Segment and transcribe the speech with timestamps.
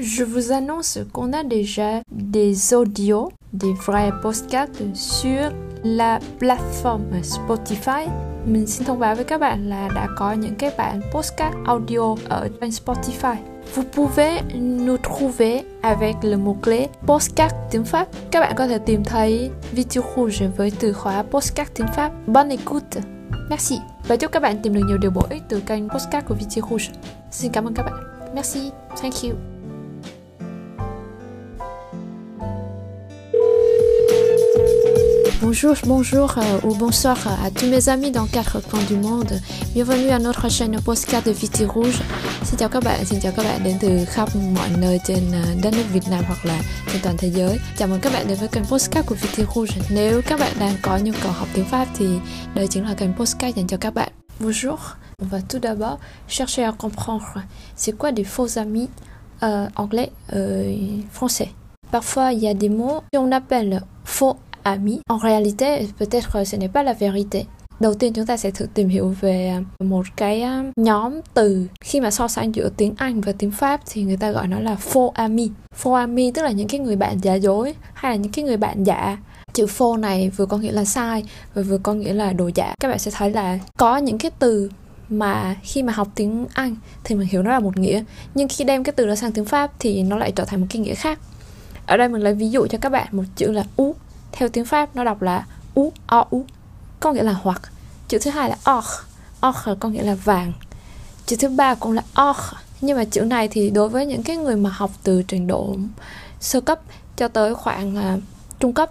[0.00, 5.50] Je vous annonce qu'on a déjà des audios, des vrais podcasts sur
[5.82, 8.06] la plateforme Spotify.
[8.46, 12.14] Mình xin thông báo với các bạn là đã có những cái bản podcast audio
[12.28, 13.36] ở trên Spotify.
[13.74, 14.40] Vous pouvez
[14.84, 18.08] nous trouver avec le mot-clé podcast tiếng Pháp.
[18.30, 22.12] Các bạn có thể tìm thấy Video Rouge với từ khóa podcast tiếng Pháp.
[22.26, 23.00] Bonne écoute!
[23.50, 23.78] Merci!
[24.08, 26.64] Và chúc các bạn tìm được nhiều điều bổ ích từ kênh podcast của Video
[26.70, 27.00] Rouge.
[27.30, 27.94] Xin cảm ơn các bạn.
[28.34, 28.70] Merci!
[29.02, 29.57] Thank you!
[35.40, 39.40] Bonjour, bonjour euh, ou bonsoir à tous mes amis dans quatre coins du monde.
[39.72, 42.02] Bienvenue à notre chaîne podcast de Viti Rouge.
[42.42, 45.32] Xin chào các bạn, xin chào các bạn đến từ khắp mọi nơi trên
[45.62, 46.60] đất nước Việt Nam hoặc là
[46.92, 47.58] trên toàn thế giới.
[47.76, 49.74] Chào mừng các bạn đến với kênh podcast của Viti Rouge.
[49.90, 52.06] Nếu các bạn đang có nhu cầu học tiếng Pháp thì
[52.54, 54.12] đây chính là kênh podcast dành cho các bạn.
[54.40, 54.78] Bonjour,
[55.22, 55.98] on va tout d'abord
[56.28, 57.42] chercher à comprendre
[57.76, 58.88] c'est quoi des faux amis
[59.42, 61.48] euh, anglais, euh, français.
[61.92, 64.36] Parfois, il y a des mots qu'on appelle faux
[64.68, 65.00] amis.
[65.08, 67.46] En réalité, peut-être euh, ce n'est pas la vérité.
[67.80, 71.66] Đầu tiên chúng ta sẽ thử tìm hiểu về à, một cái à, nhóm từ
[71.80, 74.60] khi mà so sánh giữa tiếng Anh và tiếng Pháp thì người ta gọi nó
[74.60, 75.50] là faux ami.
[75.82, 78.56] Faux ami tức là những cái người bạn giả dối hay là những cái người
[78.56, 79.18] bạn giả.
[79.52, 81.24] Chữ faux này vừa có nghĩa là sai
[81.54, 82.74] và vừa có nghĩa là đồ giả.
[82.80, 84.70] Các bạn sẽ thấy là có những cái từ
[85.08, 88.02] mà khi mà học tiếng Anh thì mình hiểu nó là một nghĩa
[88.34, 90.66] nhưng khi đem cái từ đó sang tiếng Pháp thì nó lại trở thành một
[90.70, 91.18] cái nghĩa khác.
[91.86, 93.94] Ở đây mình lấy ví dụ cho các bạn một chữ là u
[94.32, 96.44] theo tiếng Pháp nó đọc là u o u
[97.00, 97.62] có nghĩa là hoặc.
[98.08, 98.84] Chữ thứ hai là och.
[99.40, 100.52] Och có nghĩa là vàng.
[101.26, 102.36] Chữ thứ ba cũng là och.
[102.80, 105.76] Nhưng mà chữ này thì đối với những cái người mà học từ trình độ
[106.40, 106.80] sơ cấp
[107.16, 108.22] cho tới khoảng uh,
[108.60, 108.90] trung cấp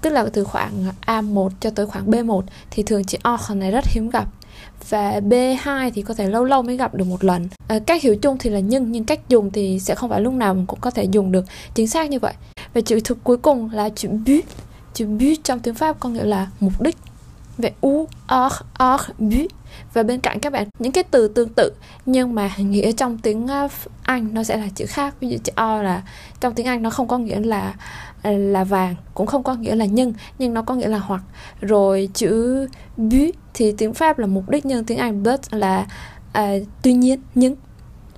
[0.00, 3.84] tức là từ khoảng A1 cho tới khoảng B1 thì thường chữ och này rất
[3.86, 4.28] hiếm gặp.
[4.88, 7.48] Và B2 thì có thể lâu lâu mới gặp được một lần.
[7.68, 10.32] À, cách hiểu chung thì là nhưng nhưng cách dùng thì sẽ không phải lúc
[10.34, 12.34] nào mình cũng có thể dùng được chính xác như vậy.
[12.74, 14.44] Và chữ thực cuối cùng là chữ but
[14.96, 16.96] chữ but trong tiếng Pháp có nghĩa là mục đích.
[17.58, 18.02] Về u
[18.34, 18.52] or
[18.84, 19.50] or but
[19.94, 21.72] và bên cạnh các bạn những cái từ tương tự
[22.06, 23.68] nhưng mà nghĩa trong tiếng ờ,
[24.02, 25.14] Anh nó sẽ là chữ khác.
[25.20, 26.02] Ví dụ chữ o là
[26.40, 27.74] trong tiếng Anh nó không có nghĩa là
[28.22, 31.22] ờ, là vàng cũng không có nghĩa là nhưng nhưng nó có nghĩa là hoặc.
[31.60, 32.66] Rồi chữ
[32.96, 35.86] but thì tiếng Pháp là mục đích nhưng tiếng Anh but là
[36.32, 37.56] à, tuy nhiên nhưng.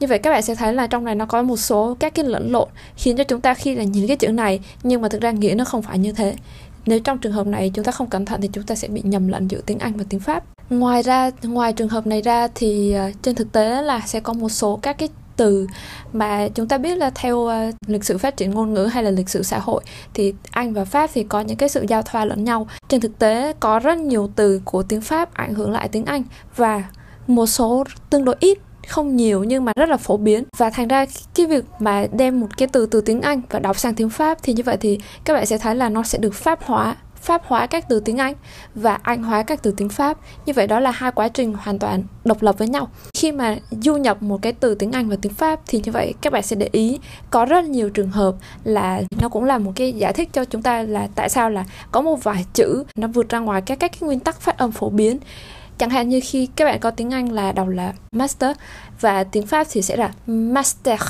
[0.00, 2.24] Như vậy các bạn sẽ thấy là trong này nó có một số các cái
[2.24, 5.22] lẫn lộn khiến cho chúng ta khi là nhìn cái chữ này nhưng mà thực
[5.22, 6.34] ra nghĩa nó không phải như thế
[6.86, 9.02] nếu trong trường hợp này chúng ta không cẩn thận thì chúng ta sẽ bị
[9.04, 12.48] nhầm lẫn giữa tiếng Anh và tiếng Pháp ngoài ra ngoài trường hợp này ra
[12.54, 15.66] thì ờ, trên thực tế là sẽ có một số các cái từ
[16.12, 19.10] mà chúng ta biết là theo uh, lịch sử phát triển ngôn ngữ hay là
[19.10, 19.82] lịch sử xã hội
[20.14, 22.68] thì Anh và Pháp thì có những cái sự giao thoa lẫn nhau.
[22.88, 26.22] Trên thực tế có rất nhiều từ của tiếng Pháp ảnh hưởng lại tiếng Anh
[26.56, 26.84] và
[27.26, 28.58] một số tương đối ít
[28.90, 32.40] không nhiều nhưng mà rất là phổ biến và thành ra cái việc mà đem
[32.40, 34.98] một cái từ từ tiếng Anh và đọc sang tiếng Pháp thì như vậy thì
[35.24, 38.18] các bạn sẽ thấy là nó sẽ được pháp hóa pháp hóa các từ tiếng
[38.18, 38.34] Anh
[38.74, 40.18] và Anh hóa các từ tiếng Pháp.
[40.46, 42.88] Như vậy đó là hai quá trình hoàn toàn độc lập với nhau.
[43.14, 46.14] Khi mà du nhập một cái từ tiếng Anh và tiếng Pháp thì như vậy
[46.20, 46.98] các bạn sẽ để ý
[47.30, 48.34] có rất nhiều trường hợp
[48.64, 51.64] là nó cũng là một cái giải thích cho chúng ta là tại sao là
[51.90, 54.72] có một vài chữ nó vượt ra ngoài các các cái nguyên tắc phát âm
[54.72, 55.18] phổ biến
[55.80, 58.56] chẳng hạn như khi các bạn có tiếng Anh là đọc là master,
[59.00, 61.00] và tiếng Pháp thì sẽ là master,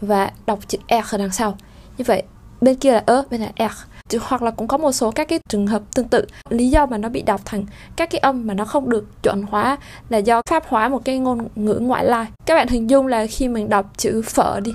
[0.00, 1.56] và đọc chữ R ở đằng sau.
[1.98, 2.22] Như vậy,
[2.60, 4.16] bên kia là ơ, bên này R.
[4.20, 6.26] Hoặc là cũng có một số các cái trường hợp tương tự.
[6.48, 7.64] Lý do mà nó bị đọc thành
[7.96, 9.76] các cái âm mà nó không được chuẩn hóa
[10.08, 12.26] là do pháp hóa một cái ngôn ngữ ngoại lai.
[12.46, 14.72] Các bạn hình dung là khi mình đọc chữ phở đi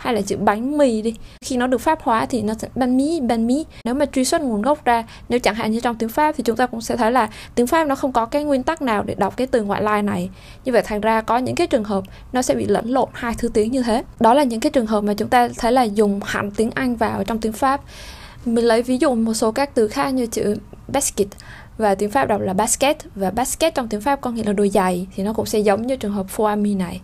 [0.00, 1.14] hay là chữ bánh mì đi.
[1.44, 4.24] Khi nó được pháp hóa thì nó sẽ bánh mì bánh mì nếu mà truy
[4.24, 6.80] xuất nguồn gốc ra, nếu chẳng hạn như trong tiếng pháp thì chúng ta cũng
[6.80, 9.46] sẽ thấy là tiếng pháp nó không có cái nguyên tắc nào để đọc cái
[9.46, 10.30] từ ngoại lai này.
[10.64, 13.34] Như vậy thành ra có những cái trường hợp nó sẽ bị lẫn lộn hai
[13.38, 14.04] thứ tiếng như thế.
[14.20, 16.96] Đó là những cái trường hợp mà chúng ta thấy là dùng hẳn tiếng anh
[16.96, 17.80] vào trong tiếng pháp.
[18.44, 20.56] Mình lấy ví dụ một số các từ khác như chữ
[20.88, 21.28] basket
[21.78, 22.96] và tiếng Pháp đọc là basket.
[23.14, 25.86] Và basket trong tiếng Pháp có nghĩa là đôi giày thì nó cũng sẽ giống
[25.86, 27.00] như trường hợp foami này.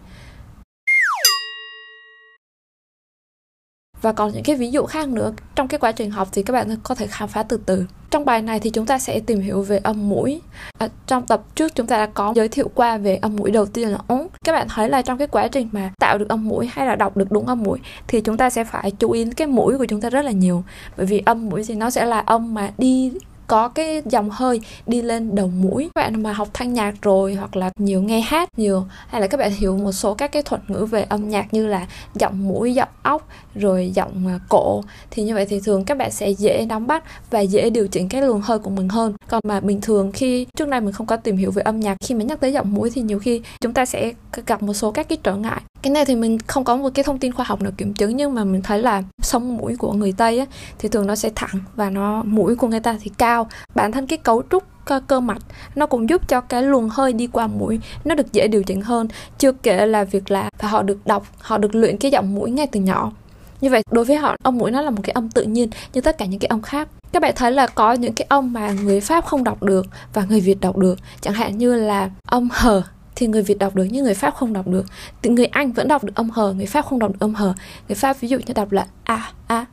[4.02, 6.52] Và còn những cái ví dụ khác nữa trong cái quá trình học thì các
[6.52, 7.84] bạn có thể khám phá từ từ.
[8.10, 10.40] Trong bài này thì chúng ta sẽ tìm hiểu về âm mũi.
[10.78, 13.66] À, trong tập trước chúng ta đã có giới thiệu qua về âm mũi đầu
[13.66, 14.28] tiên là ống.
[14.44, 16.96] Các bạn thấy là trong cái quá trình mà tạo được âm mũi hay là
[16.96, 17.78] đọc được đúng âm mũi
[18.08, 20.64] thì chúng ta sẽ phải chú ý cái mũi của chúng ta rất là nhiều.
[20.96, 23.12] Bởi vì âm mũi thì nó sẽ là âm mà đi
[23.46, 25.90] có cái dòng hơi đi lên đầu mũi.
[25.94, 29.26] Các bạn mà học thanh nhạc rồi hoặc là nhiều nghe hát nhiều hay là
[29.26, 32.48] các bạn hiểu một số các cái thuật ngữ về âm nhạc như là giọng
[32.48, 36.31] mũi, giọng óc, rồi giọng à, cổ thì như vậy thì thường các bạn sẽ
[36.31, 39.14] dễ nắm bắt và dễ điều chỉnh cái luồng hơi của mình hơn.
[39.28, 41.96] Còn mà bình thường khi, trước đây mình không có tìm hiểu về âm nhạc,
[42.00, 44.12] khi mà nhắc tới giọng mũi thì nhiều khi chúng ta sẽ
[44.46, 47.05] gặp một số các cái trở ngại cái này thì mình không có một cái
[47.05, 49.93] thông tin khoa học nào kiểm chứng nhưng mà mình thấy là sống mũi của
[49.93, 50.47] người tây á,
[50.79, 53.49] thì thường nó sẽ thẳng và nó mũi của người ta thì cao.
[53.75, 54.65] Bản thân cái cấu trúc
[55.06, 55.43] cơ, mạch
[55.75, 58.81] nó cũng giúp cho cái luồng hơi đi qua mũi nó được dễ điều chỉnh
[58.81, 59.09] hơn.
[59.38, 62.50] Chưa kể là việc là và họ được đọc họ được luyện cái giọng mũi
[62.50, 63.12] ngay từ nhỏ.
[63.61, 66.00] Như vậy đối với họ âm mũi nó là một cái âm tự nhiên như
[66.00, 66.88] tất cả những cái âm khác.
[67.12, 70.25] Các bạn thấy là có những cái âm mà người pháp không đọc được và
[70.29, 70.99] người việt đọc được.
[71.21, 72.83] Chẳng hạn như là âm hờ
[73.16, 74.86] thì người Việt đọc được nhưng người Pháp không đọc được.
[75.22, 77.54] Thì người Anh vẫn đọc được âm hờ, người Pháp không đọc được âm hờ.
[77.88, 79.66] Người Pháp ví dụ như đọc là a a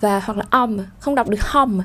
[0.00, 1.80] và hoặc là om không đọc được hom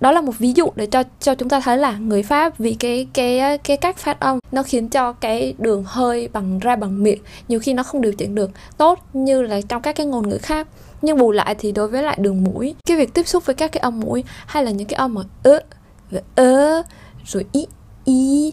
[0.00, 2.74] đó là một ví dụ để cho cho chúng ta thấy là người Pháp vì
[2.74, 7.02] cái cái cái cách phát âm nó khiến cho cái đường hơi bằng ra bằng
[7.02, 10.28] miệng nhiều khi nó không điều chỉnh được tốt như là trong các cái ngôn
[10.28, 10.68] ngữ khác
[11.02, 13.72] nhưng bù lại thì đối với lại đường mũi cái việc tiếp xúc với các
[13.72, 15.60] cái âm mũi hay là những cái âm ở ơ
[16.10, 16.82] và ơ
[17.24, 17.66] rồi i
[18.04, 18.52] i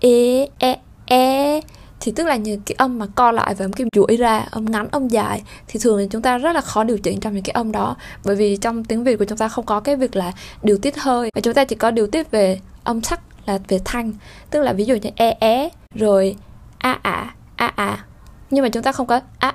[0.00, 1.60] e e e.
[2.00, 4.88] Thì tức là những cái âm mà co lại và cái chuỗi ra âm ngắn
[4.90, 7.52] âm dài, thì thường thì chúng ta rất là khó điều chỉnh trong những cái
[7.52, 7.96] âm đó.
[8.24, 10.98] Bởi vì trong tiếng việt của chúng ta không có cái việc là điều tiết
[10.98, 14.12] hơi và chúng ta chỉ có điều tiết về âm sắc là về thanh.
[14.50, 16.36] Tức là ví dụ như e é rồi
[16.78, 18.04] a ả a ả
[18.50, 19.54] nhưng mà chúng ta không có a a à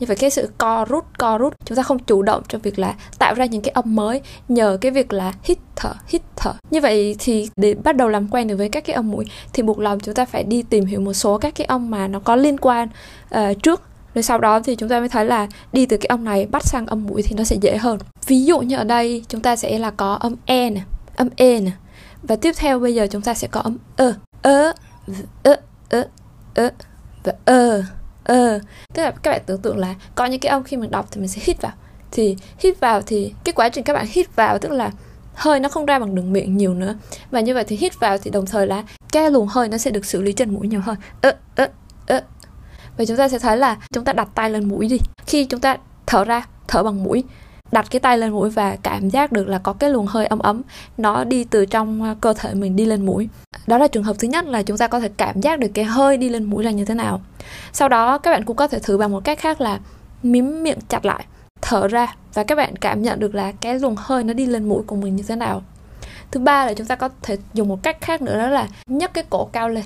[0.00, 1.54] như vậy cái sự co rút co rút.
[1.64, 4.78] Chúng ta không chủ động trong việc là tạo ra những cái âm mới nhờ
[4.80, 6.52] cái việc là hít thở hít thở.
[6.70, 9.62] Như vậy thì để bắt đầu làm quen được với các cái âm mũi thì
[9.62, 12.20] buộc lòng chúng ta phải đi tìm hiểu một số các cái âm mà nó
[12.20, 12.88] có liên quan
[13.34, 13.82] uh, trước.
[14.14, 16.62] Rồi sau đó thì chúng ta mới thấy là đi từ cái âm này bắt
[16.64, 17.98] sang âm mũi thì nó sẽ dễ hơn.
[18.26, 20.80] Ví dụ như ở đây chúng ta sẽ là có âm e nè
[21.16, 21.70] âm e nè.
[22.22, 24.72] Và tiếp theo bây giờ chúng ta sẽ có âm ơ ơ
[25.42, 25.56] ơ
[25.90, 26.08] ơ
[26.54, 26.70] ơ
[27.24, 27.82] và ơ
[28.24, 28.60] ờ
[28.94, 31.20] tức là các bạn tưởng tượng là có những cái âm khi mình đọc thì
[31.20, 31.72] mình sẽ hít vào.
[32.12, 34.90] Thì hít vào thì cái quá trình các bạn hít vào tức là
[35.34, 36.94] hơi nó không ra bằng đường miệng nhiều nữa.
[37.30, 39.90] Và như vậy thì hít vào thì đồng thời là cái luồng hơi nó sẽ
[39.90, 40.96] được xử lý trên mũi nhiều hơn.
[41.20, 41.68] Ơ ơ
[42.06, 42.20] ơ.
[42.96, 44.98] Và chúng ta sẽ thấy là chúng ta đặt tay lên mũi đi.
[45.26, 45.76] Khi chúng ta
[46.06, 47.24] thở ra, thở bằng mũi
[47.72, 50.38] đặt cái tay lên mũi và cảm giác được là có cái luồng hơi ấm
[50.38, 50.62] ấm.
[50.98, 53.28] Nó đi từ trong à, cơ thể mình đi lên mũi.
[53.66, 55.84] Đó là trường hợp thứ nhất là chúng ta có thể cảm giác được cái
[55.84, 57.20] hơi đi lên mũi là như thế nào.
[57.72, 59.78] Sau đó, các bạn cũng có thể thử bằng một cách khác là
[60.22, 61.24] mím miệng chặt lại,
[61.62, 64.68] thở ra và các bạn cảm nhận được là cái luồng hơi nó đi lên
[64.68, 65.62] mũi của mình như thế nào.
[66.30, 69.14] Thứ ba là chúng ta có thể dùng một cách khác nữa đó là nhấc
[69.14, 69.84] cái cổ cao lên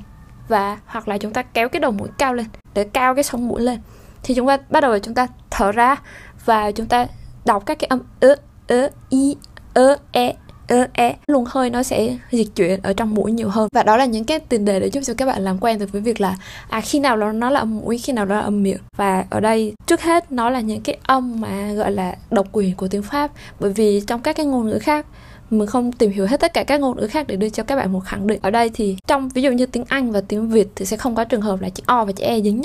[0.49, 3.49] và, hoặc là chúng ta kéo cái đầu mũi cao lên để cao cái sống
[3.49, 3.81] mũi lên.
[4.23, 5.97] Thì chúng ta, bắt đầu là chúng ta thở ra
[6.45, 7.07] và chúng ta
[7.45, 8.35] đọc các cái âm ơ
[8.69, 9.37] ơ i
[9.75, 10.35] ơ e
[10.69, 13.69] ơ e luôn hơi nó sẽ dịch chuyển ở trong mũi nhiều hơn.
[13.73, 15.93] Và đó là những cái tiền đề để giúp cho các bạn làm quen được
[15.93, 16.37] với việc là
[16.69, 18.81] à khi nào nó nó là âm mũi, khi nào nó là âm miệng.
[18.97, 22.77] Và ở đây, trước hết, nó là những cái âm mà gọi là độc quyền
[22.77, 23.31] của tiếng pháp.
[23.61, 25.07] Bởi vì trong các cái ngôn ngữ khác,
[25.51, 27.77] mình không tìm hiểu hết tất cả các ngôn ngữ khác để đưa cho các
[27.77, 28.39] bạn một khẳng định.
[28.43, 31.15] Ở đây thì trong, ví dụ như tiếng Anh và tiếng Việt thì sẽ không
[31.15, 32.63] có trường hợp là chữ O và chữ E dính